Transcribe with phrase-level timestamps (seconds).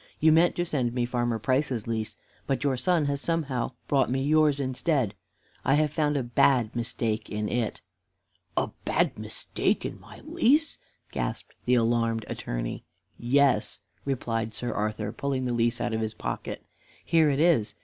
[0.19, 2.17] "You meant to send me Farmer Price's lease,
[2.47, 5.13] but your son has somehow brought me yours instead.
[5.63, 7.81] I have found a bad mistake in it."
[8.57, 10.79] "A bad mistake in my lease!"
[11.11, 12.83] gasped the alarmed Attorney.
[13.19, 16.65] "Yes," replied Sir Arthur, pulling the lease out of his pocket.
[17.05, 17.75] "Here it is.